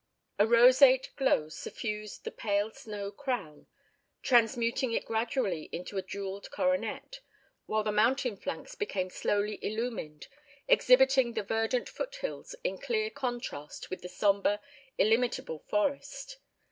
[0.39, 3.67] A roseate glow suffused the pale snow crown,
[4.23, 7.19] transmuting it gradually into a jewelled coronet,
[7.67, 10.27] while the mountain flanks became slowly illumined,
[10.67, 14.59] exhibiting the verdant foot hills, in clear contrast with the sombre,
[14.97, 16.39] illimitable forest.